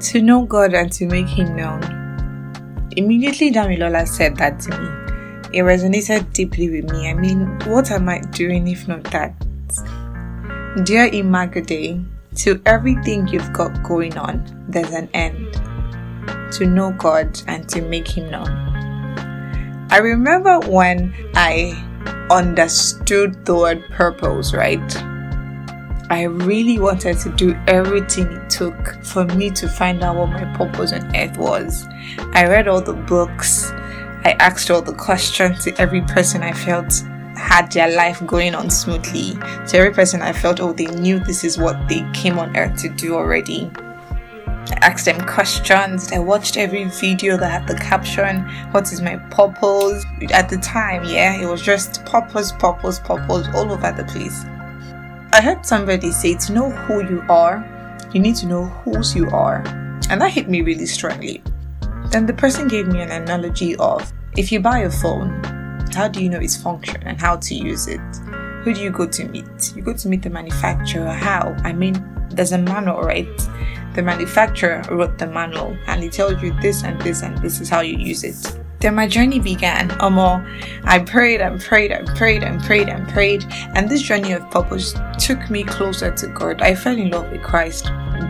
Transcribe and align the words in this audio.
To 0.00 0.22
know 0.22 0.44
God 0.44 0.74
and 0.74 0.92
to 0.92 1.06
make 1.06 1.26
Him 1.26 1.56
known. 1.56 1.82
Immediately, 2.96 3.50
Damilola 3.52 4.06
said 4.06 4.36
that 4.36 4.60
to 4.60 4.70
me. 4.70 5.58
It 5.58 5.62
resonated 5.62 6.32
deeply 6.32 6.70
with 6.70 6.90
me. 6.92 7.08
I 7.08 7.14
mean, 7.14 7.58
what 7.66 7.90
am 7.90 8.08
I 8.08 8.20
doing 8.30 8.68
if 8.68 8.86
not 8.86 9.02
that? 9.04 9.34
Dear 10.84 11.08
Imagade, 11.08 12.04
to 12.36 12.62
everything 12.64 13.26
you've 13.26 13.52
got 13.52 13.82
going 13.82 14.16
on, 14.16 14.44
there's 14.68 14.92
an 14.92 15.08
end. 15.14 15.52
To 16.52 16.66
know 16.66 16.92
God 16.92 17.40
and 17.48 17.68
to 17.70 17.82
make 17.82 18.06
Him 18.06 18.30
known. 18.30 18.48
I 19.90 19.98
remember 19.98 20.60
when 20.60 21.14
I 21.34 21.72
understood 22.30 23.44
the 23.46 23.56
word 23.56 23.82
purpose, 23.90 24.52
right? 24.54 25.07
I 26.10 26.22
really 26.22 26.78
wanted 26.78 27.18
to 27.18 27.30
do 27.30 27.54
everything 27.66 28.32
it 28.32 28.48
took 28.48 29.04
for 29.04 29.24
me 29.26 29.50
to 29.50 29.68
find 29.68 30.02
out 30.02 30.16
what 30.16 30.30
my 30.30 30.44
purpose 30.56 30.92
on 30.92 31.14
earth 31.14 31.36
was. 31.36 31.86
I 32.32 32.46
read 32.46 32.66
all 32.66 32.80
the 32.80 32.94
books, 32.94 33.70
I 34.24 34.36
asked 34.40 34.70
all 34.70 34.82
the 34.82 34.94
questions 34.94 35.64
to 35.64 35.80
every 35.80 36.00
person 36.02 36.42
I 36.42 36.52
felt 36.52 37.02
had 37.36 37.70
their 37.72 37.94
life 37.94 38.24
going 38.26 38.54
on 38.54 38.68
smoothly. 38.68 39.34
To 39.68 39.76
every 39.76 39.92
person 39.92 40.22
I 40.22 40.32
felt, 40.32 40.60
oh, 40.60 40.72
they 40.72 40.86
knew 40.86 41.18
this 41.18 41.44
is 41.44 41.56
what 41.56 41.88
they 41.88 42.04
came 42.12 42.38
on 42.38 42.56
earth 42.56 42.80
to 42.82 42.88
do 42.88 43.14
already. 43.14 43.70
I 44.70 44.78
asked 44.82 45.06
them 45.06 45.20
questions. 45.26 46.12
I 46.12 46.18
watched 46.18 46.56
every 46.56 46.84
video 46.84 47.36
that 47.36 47.50
had 47.50 47.66
the 47.66 47.76
caption, 47.76 48.42
What 48.72 48.92
is 48.92 49.00
my 49.00 49.16
purpose? 49.30 50.04
At 50.30 50.48
the 50.48 50.58
time, 50.58 51.04
yeah, 51.04 51.40
it 51.40 51.46
was 51.46 51.62
just 51.62 52.04
purpose, 52.04 52.52
purpose, 52.52 52.98
purpose 52.98 53.46
all 53.54 53.72
over 53.72 53.92
the 53.92 54.04
place. 54.04 54.44
I 55.30 55.42
heard 55.42 55.66
somebody 55.66 56.10
say 56.10 56.34
to 56.36 56.52
know 56.52 56.70
who 56.70 57.04
you 57.04 57.22
are, 57.28 57.62
you 58.14 58.20
need 58.20 58.36
to 58.36 58.46
know 58.46 58.64
whose 58.64 59.14
you 59.14 59.28
are. 59.30 59.62
And 60.08 60.20
that 60.22 60.32
hit 60.32 60.48
me 60.48 60.62
really 60.62 60.86
strongly. 60.86 61.42
Then 62.10 62.24
the 62.24 62.32
person 62.32 62.66
gave 62.66 62.88
me 62.88 63.02
an 63.02 63.10
analogy 63.10 63.76
of 63.76 64.10
if 64.38 64.50
you 64.50 64.58
buy 64.58 64.80
a 64.80 64.90
phone, 64.90 65.42
how 65.94 66.08
do 66.08 66.22
you 66.22 66.30
know 66.30 66.38
its 66.38 66.56
function 66.56 67.02
and 67.02 67.20
how 67.20 67.36
to 67.36 67.54
use 67.54 67.88
it? 67.88 68.00
Who 68.64 68.72
do 68.72 68.80
you 68.80 68.90
go 68.90 69.06
to 69.06 69.28
meet? 69.28 69.76
You 69.76 69.82
go 69.82 69.92
to 69.92 70.08
meet 70.08 70.22
the 70.22 70.30
manufacturer. 70.30 71.10
How? 71.10 71.54
I 71.62 71.74
mean, 71.74 72.02
there's 72.30 72.52
a 72.52 72.58
manual, 72.58 73.02
right? 73.02 73.28
The 73.94 74.02
manufacturer 74.02 74.82
wrote 74.90 75.18
the 75.18 75.26
manual 75.26 75.76
and 75.86 76.02
he 76.02 76.08
tells 76.08 76.42
you 76.42 76.58
this 76.62 76.84
and 76.84 76.98
this 77.02 77.22
and 77.22 77.36
this 77.38 77.60
is 77.60 77.68
how 77.68 77.80
you 77.80 77.98
use 77.98 78.24
it. 78.24 78.58
Then 78.80 78.94
my 78.94 79.08
journey 79.08 79.40
began. 79.40 79.88
Omo, 79.98 80.44
I 80.84 81.00
prayed 81.00 81.40
and 81.40 81.60
prayed 81.60 81.90
and 81.90 82.06
prayed 82.08 82.42
and 82.42 82.62
prayed 82.62 82.88
and 82.88 83.08
prayed, 83.08 83.44
and 83.74 83.88
this 83.88 84.02
journey 84.02 84.32
of 84.32 84.48
purpose 84.50 84.94
took 85.18 85.50
me 85.50 85.64
closer 85.64 86.12
to 86.12 86.26
God. 86.28 86.62
I 86.62 86.74
fell 86.74 86.96
in 86.96 87.10
love 87.10 87.30
with 87.30 87.42
Christ. 87.42 87.86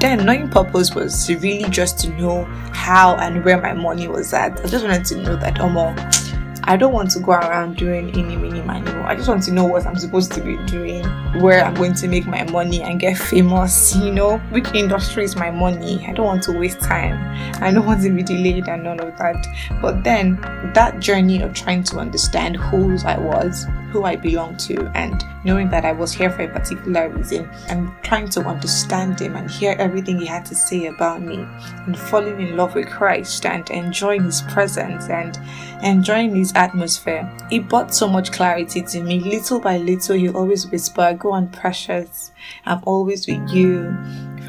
Then 0.00 0.24
knowing 0.24 0.48
purpose 0.48 0.94
was 0.94 1.28
really 1.28 1.68
just 1.68 1.98
to 2.00 2.10
know 2.10 2.44
how 2.72 3.16
and 3.16 3.44
where 3.44 3.60
my 3.60 3.74
money 3.74 4.08
was 4.08 4.32
at. 4.32 4.58
I 4.60 4.66
just 4.66 4.84
wanted 4.84 5.04
to 5.06 5.16
know 5.16 5.36
that 5.36 5.56
Omo 5.56 6.29
I 6.70 6.76
don't 6.76 6.92
want 6.92 7.10
to 7.10 7.18
go 7.18 7.32
around 7.32 7.78
doing 7.78 8.10
any 8.10 8.36
mini 8.36 8.60
anymore. 8.60 9.02
I 9.02 9.16
just 9.16 9.28
want 9.28 9.42
to 9.42 9.50
know 9.50 9.64
what 9.64 9.84
I'm 9.88 9.96
supposed 9.96 10.30
to 10.34 10.40
be 10.40 10.56
doing, 10.66 11.02
where 11.42 11.64
I'm 11.64 11.74
going 11.74 11.94
to 11.94 12.06
make 12.06 12.28
my 12.28 12.44
money 12.44 12.80
and 12.80 13.00
get 13.00 13.18
famous, 13.18 13.96
you 13.96 14.12
know, 14.12 14.38
which 14.50 14.72
industry 14.72 15.24
is 15.24 15.34
my 15.34 15.50
money. 15.50 16.06
I 16.06 16.12
don't 16.12 16.26
want 16.26 16.44
to 16.44 16.56
waste 16.56 16.80
time. 16.80 17.18
I 17.60 17.72
don't 17.72 17.86
want 17.86 18.04
to 18.04 18.10
be 18.10 18.22
delayed 18.22 18.68
and 18.68 18.84
none 18.84 19.00
of 19.00 19.18
that. 19.18 19.44
But 19.82 20.04
then 20.04 20.36
that 20.72 21.00
journey 21.00 21.42
of 21.42 21.54
trying 21.54 21.82
to 21.82 21.98
understand 21.98 22.54
who 22.54 22.96
I 23.04 23.18
was, 23.18 23.66
who 23.90 24.04
I 24.04 24.16
belong 24.16 24.56
to, 24.58 24.90
and 24.94 25.24
knowing 25.44 25.68
that 25.70 25.84
I 25.84 25.92
was 25.92 26.12
here 26.12 26.30
for 26.30 26.42
a 26.42 26.48
particular 26.48 27.08
reason, 27.08 27.48
and 27.68 27.90
trying 28.02 28.28
to 28.30 28.40
understand 28.40 29.20
him 29.20 29.36
and 29.36 29.50
hear 29.50 29.74
everything 29.78 30.18
he 30.18 30.26
had 30.26 30.44
to 30.46 30.54
say 30.54 30.86
about 30.86 31.22
me, 31.22 31.46
and 31.86 31.98
falling 31.98 32.40
in 32.40 32.56
love 32.56 32.74
with 32.74 32.88
Christ 32.88 33.46
and 33.46 33.68
enjoying 33.70 34.24
his 34.24 34.42
presence 34.42 35.08
and 35.08 35.38
enjoying 35.82 36.34
his 36.34 36.52
atmosphere. 36.54 37.30
It 37.50 37.68
brought 37.68 37.94
so 37.94 38.08
much 38.08 38.32
clarity 38.32 38.82
to 38.82 39.02
me. 39.02 39.20
Little 39.20 39.60
by 39.60 39.78
little, 39.78 40.16
he 40.16 40.28
always 40.28 40.66
whisper, 40.70 41.14
Go 41.18 41.32
on, 41.32 41.48
precious. 41.48 42.32
I'm 42.64 42.80
always 42.84 43.26
with 43.26 43.50
you. 43.50 43.96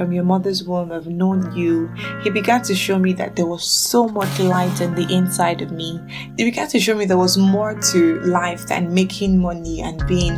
From 0.01 0.11
your 0.11 0.23
mother's 0.23 0.63
womb, 0.63 0.91
I've 0.91 1.05
known 1.05 1.55
you. 1.55 1.87
He 2.23 2.31
began 2.31 2.63
to 2.63 2.73
show 2.73 2.97
me 2.97 3.13
that 3.13 3.35
there 3.35 3.45
was 3.45 3.63
so 3.63 4.07
much 4.07 4.39
light 4.39 4.81
in 4.81 4.95
the 4.95 5.05
inside 5.13 5.61
of 5.61 5.71
me. 5.71 6.01
He 6.37 6.43
began 6.43 6.67
to 6.69 6.79
show 6.79 6.95
me 6.95 7.05
there 7.05 7.19
was 7.19 7.37
more 7.37 7.79
to 7.91 8.19
life 8.21 8.65
than 8.65 8.91
making 8.95 9.37
money 9.37 9.79
and 9.81 10.03
being 10.07 10.33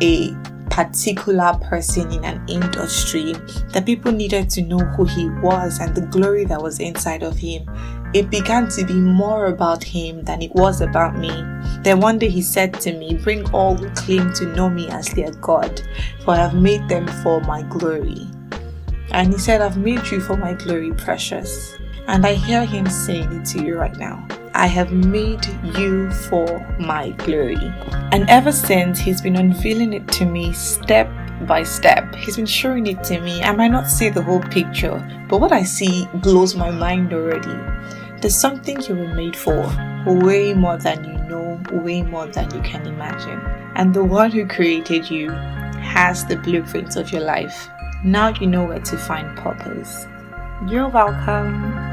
a 0.00 0.36
particular 0.70 1.58
person 1.68 2.12
in 2.12 2.24
an 2.24 2.48
industry, 2.48 3.32
that 3.72 3.86
people 3.86 4.12
needed 4.12 4.48
to 4.50 4.62
know 4.62 4.78
who 4.78 5.04
he 5.04 5.28
was 5.40 5.80
and 5.80 5.96
the 5.96 6.06
glory 6.06 6.44
that 6.44 6.62
was 6.62 6.78
inside 6.78 7.24
of 7.24 7.36
him. 7.36 7.68
It 8.14 8.30
began 8.30 8.68
to 8.68 8.84
be 8.84 8.94
more 8.94 9.46
about 9.46 9.82
him 9.82 10.22
than 10.22 10.42
it 10.42 10.54
was 10.54 10.80
about 10.80 11.18
me. 11.18 11.42
Then 11.82 11.98
one 11.98 12.20
day 12.20 12.28
he 12.28 12.40
said 12.40 12.80
to 12.82 12.96
me, 12.96 13.14
Bring 13.14 13.50
all 13.50 13.74
who 13.74 13.90
claim 13.96 14.32
to 14.34 14.46
know 14.54 14.70
me 14.70 14.86
as 14.90 15.08
their 15.08 15.32
God, 15.32 15.82
for 16.24 16.34
I 16.34 16.36
have 16.36 16.54
made 16.54 16.88
them 16.88 17.08
for 17.24 17.40
my 17.40 17.62
glory. 17.62 18.28
And 19.12 19.32
he 19.32 19.38
said, 19.38 19.60
I've 19.60 19.76
made 19.76 20.06
you 20.10 20.20
for 20.20 20.36
my 20.36 20.54
glory, 20.54 20.90
precious. 20.92 21.78
And 22.08 22.26
I 22.26 22.34
hear 22.34 22.64
him 22.64 22.88
saying 22.88 23.32
it 23.32 23.44
to 23.46 23.62
you 23.62 23.76
right 23.76 23.96
now. 23.96 24.26
I 24.54 24.66
have 24.66 24.92
made 24.92 25.46
you 25.76 26.10
for 26.10 26.66
my 26.78 27.10
glory. 27.10 27.72
And 28.12 28.28
ever 28.28 28.52
since, 28.52 28.98
he's 28.98 29.20
been 29.20 29.36
unveiling 29.36 29.92
it 29.92 30.08
to 30.08 30.24
me 30.24 30.52
step 30.52 31.08
by 31.46 31.62
step. 31.62 32.14
He's 32.14 32.36
been 32.36 32.46
showing 32.46 32.86
it 32.86 33.02
to 33.04 33.20
me. 33.20 33.42
I 33.42 33.52
might 33.52 33.70
not 33.70 33.88
see 33.88 34.08
the 34.08 34.22
whole 34.22 34.42
picture, 34.42 34.98
but 35.28 35.40
what 35.40 35.52
I 35.52 35.62
see 35.62 36.08
blows 36.14 36.54
my 36.54 36.70
mind 36.70 37.12
already. 37.12 37.54
There's 38.20 38.36
something 38.36 38.80
you 38.82 38.94
were 38.94 39.14
made 39.14 39.36
for, 39.36 39.66
way 40.06 40.54
more 40.54 40.76
than 40.76 41.04
you 41.04 41.18
know, 41.28 41.60
way 41.72 42.02
more 42.02 42.26
than 42.26 42.52
you 42.54 42.60
can 42.62 42.86
imagine. 42.86 43.40
And 43.74 43.92
the 43.92 44.04
one 44.04 44.30
who 44.30 44.46
created 44.46 45.10
you 45.10 45.30
has 45.30 46.24
the 46.24 46.36
blueprints 46.36 46.96
of 46.96 47.10
your 47.10 47.22
life. 47.22 47.68
Now 48.04 48.28
you 48.28 48.48
know 48.48 48.64
where 48.64 48.80
to 48.80 48.96
find 48.96 49.36
purpose. 49.38 50.06
You're 50.68 50.88
welcome. 50.88 51.91